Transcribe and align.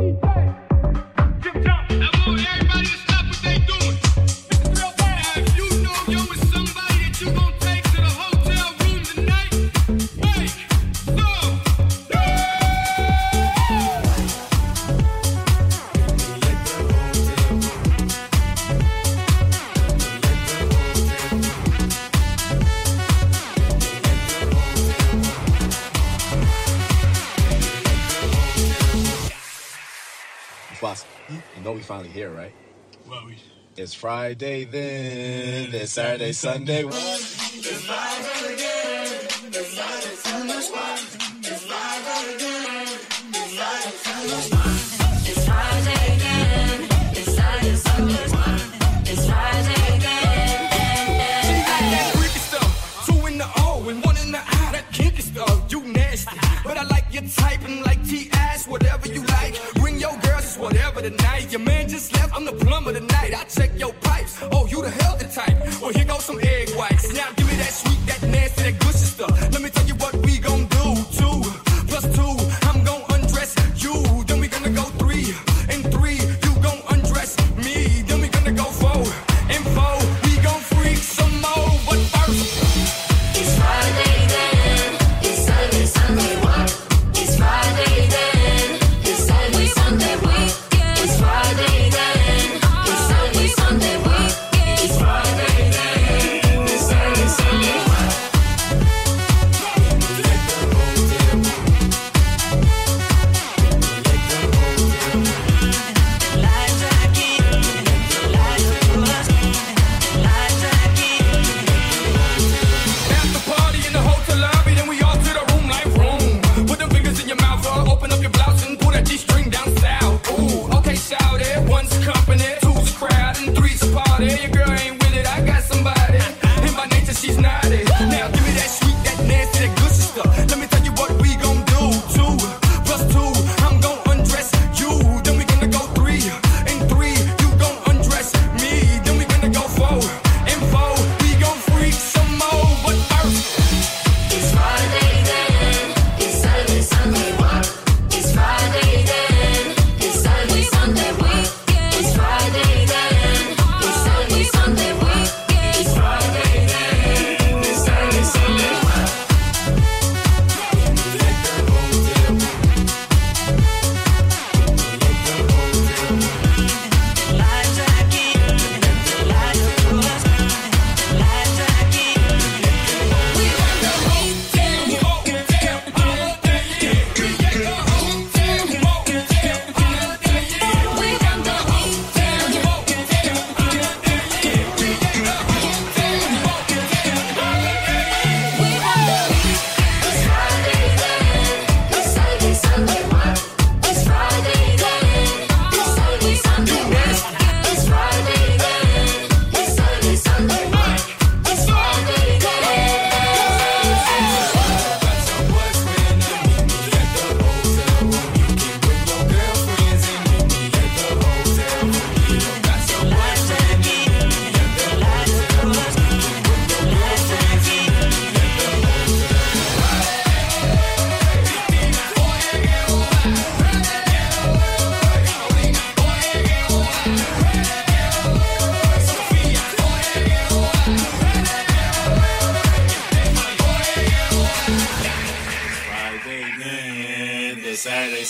finally 0.00 0.39
Friday 34.00 34.64
then. 34.64 35.74
It's 35.74 35.92
Saturday, 35.92 36.32
Sunday. 36.32 36.84
What? 36.84 36.94
It's 36.96 37.84
again. 38.54 39.06
It's. 39.52 39.76
It's 45.28 45.44
Friday 45.44 46.00
again. 46.16 46.88
It's. 47.12 47.36
It's 49.04 49.26
Friday 49.28 49.80
again. 49.96 50.70
She 51.44 51.52
got 51.68 51.82
that 51.92 52.06
freaky 52.16 52.38
stuff. 52.38 53.04
Two 53.04 53.26
in 53.26 53.36
the 53.36 53.48
O 53.58 53.86
and 53.90 54.02
one 54.02 54.16
in 54.16 54.32
the. 54.32 54.38
That 54.72 54.86
kinky 54.94 55.20
stuff. 55.20 55.70
You 55.70 55.82
nasty. 55.82 56.38
But 56.64 56.78
I 56.78 56.84
like 56.84 57.04
your 57.12 57.24
type 57.24 57.68
and 57.68 57.84
like 57.84 58.00
whatever 58.70 59.08
you 59.08 59.22
like. 59.26 59.54
Bring 59.74 59.98
your 59.98 60.16
girls, 60.22 60.56
whatever 60.56 61.02
tonight. 61.02 61.50
Your 61.50 61.60
man 61.60 61.88
just 61.88 62.12
left, 62.14 62.34
I'm 62.34 62.44
the 62.44 62.52
plumber 62.52 62.92
tonight. 62.92 63.09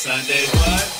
Sunday, 0.00 0.46
what? 0.54 0.99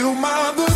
you 0.00 0.14
my 0.14 0.69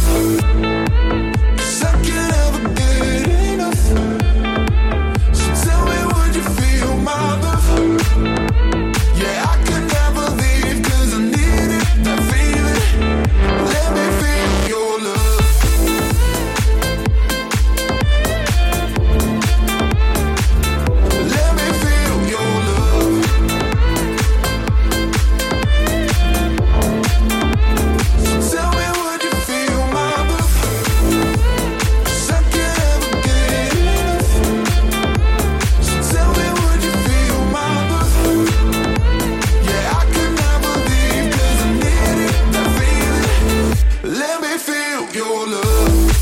Let 44.04 44.42
me 44.42 44.58
feel 44.58 45.08
your 45.14 45.46
love. 45.48 46.13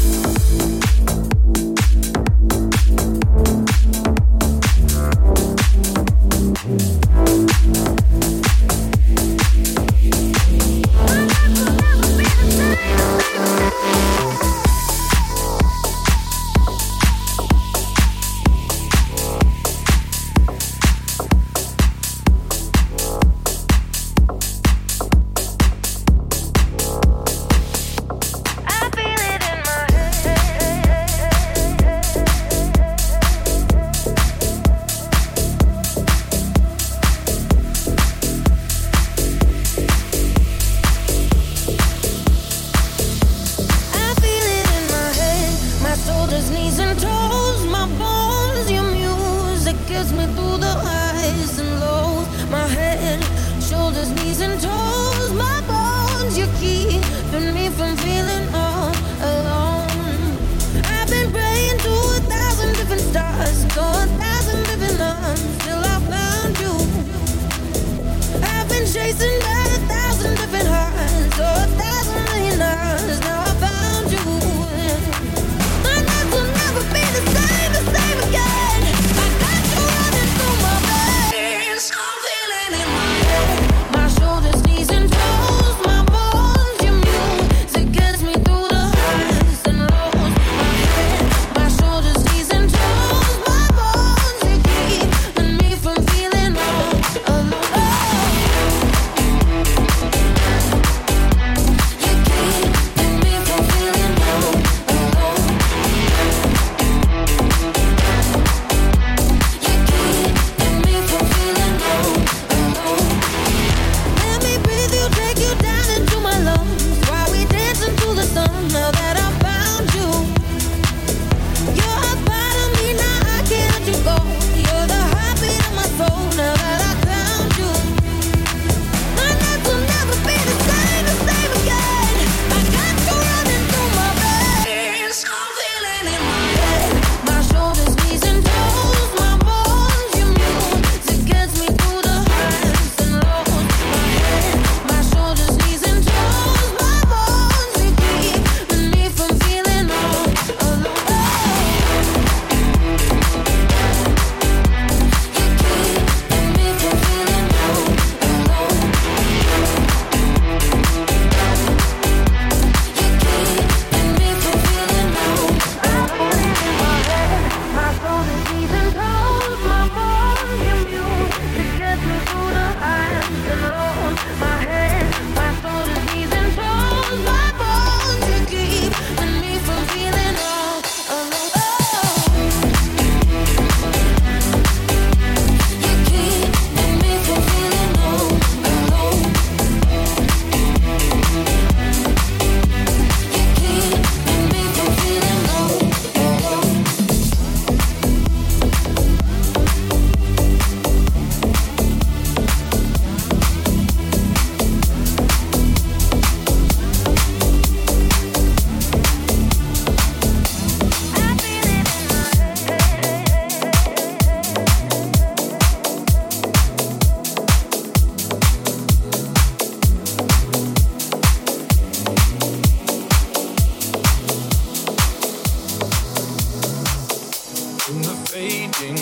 gets 49.93 50.11
me 50.13 50.25
through 50.35 50.57
the 50.57 50.75
highs 50.87 51.59
and 51.59 51.81
lows. 51.81 52.27
My 52.51 52.67
head, 52.67 53.21
shoulders, 53.63 54.11
knees, 54.11 54.41
and 54.41 54.59
toes. 54.61 55.33
My 55.35 55.59
bones, 55.69 56.39
you're 56.39 56.55
keeping 56.61 57.53
me 57.55 57.69
from 57.69 57.97
feeling. 57.97 58.62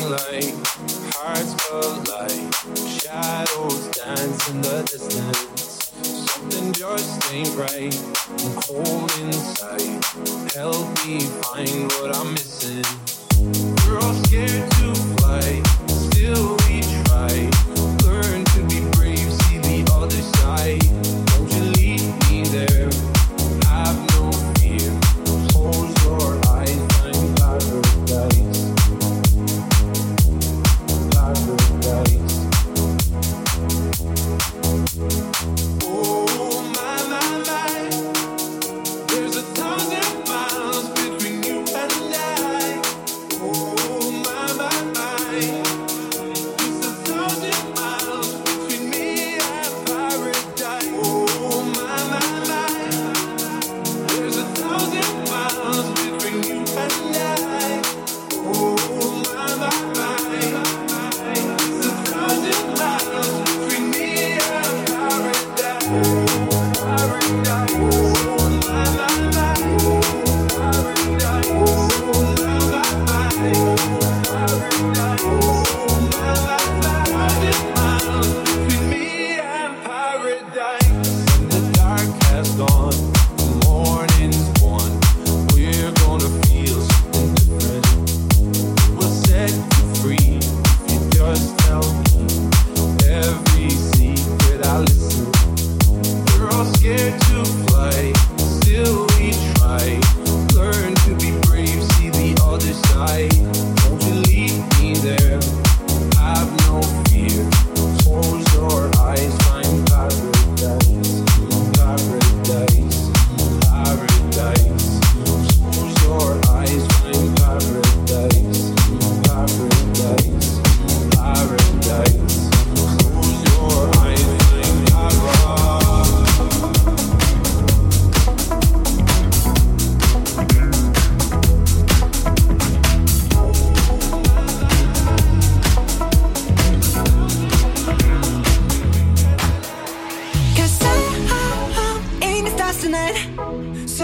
moonlight, 0.01 0.55
hearts 1.15 1.55
collide, 1.67 2.55
shadows 2.89 3.89
dance 3.91 4.49
in 4.51 4.61
the 4.63 4.83
distance. 4.83 5.93
Something 6.31 6.73
just 6.73 7.33
ain't 7.33 7.55
right, 7.57 7.95
I'm 8.29 8.63
cold 8.63 9.11
inside. 9.21 10.05
Help 10.55 10.89
me 11.05 11.21
find 11.43 11.93
what 11.93 12.17
I'm 12.17 12.33
missing. 12.33 12.85
We're 13.87 13.99
all 13.99 14.15
scared 14.25 14.71
to 14.71 14.95
fly, 15.17 15.63
still 15.89 16.57
we 16.69 16.81
try. 17.05 17.70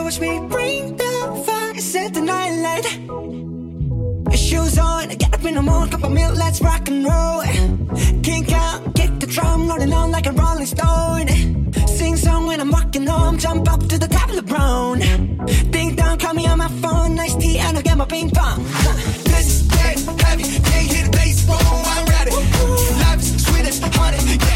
watch 0.06 0.20
me 0.20 0.38
bring 0.46 0.96
the 0.96 1.42
fire, 1.44 1.80
set 1.80 2.14
the 2.14 2.20
night 2.20 2.54
light. 2.66 2.86
Shoes 4.38 4.78
on, 4.78 5.08
get 5.08 5.34
up 5.34 5.44
in 5.44 5.54
the 5.54 5.62
morning, 5.62 5.90
cup 5.90 6.04
of 6.04 6.12
milk, 6.12 6.36
let's 6.36 6.60
rock 6.60 6.86
and 6.88 7.04
roll. 7.04 7.42
Kink 8.22 8.52
out, 8.52 8.94
kick 8.94 9.18
the 9.18 9.26
drum, 9.26 9.68
rolling 9.68 9.92
on 9.92 10.12
like 10.12 10.26
a 10.26 10.32
rolling 10.32 10.66
stone. 10.66 11.26
Sing 11.88 12.14
song 12.16 12.46
when 12.46 12.60
I'm 12.60 12.70
walking 12.70 13.04
home, 13.04 13.36
jump 13.36 13.68
up 13.68 13.80
to 13.80 13.98
the 13.98 14.06
top 14.06 14.28
of 14.30 14.36
the 14.36 14.42
brown. 14.42 15.00
Ding 15.72 15.96
dong, 15.96 16.18
call 16.18 16.34
me 16.34 16.46
on 16.46 16.58
my 16.58 16.68
phone, 16.82 17.16
nice 17.16 17.34
tea, 17.34 17.58
and 17.58 17.76
I'll 17.76 17.82
get 17.82 17.98
my 17.98 18.04
ping 18.04 18.30
pong. 18.30 18.62
This 19.32 19.48
is 19.48 19.68
that 19.68 19.98
heavy, 20.22 20.44
can't 20.44 20.86
hear 20.92 21.04
the 21.06 21.10
bass, 21.10 21.44
boom, 21.44 21.58
I'm 21.94 22.06
ready. 22.14 22.30
Life's 23.02 23.34
is 23.34 23.44
sweet 23.44 23.66
as 23.66 23.80
honey, 23.80 24.38
yeah. 24.38 24.55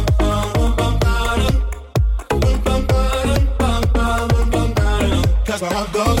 where 5.61 5.71
I 5.71 5.85
go. 5.93 6.20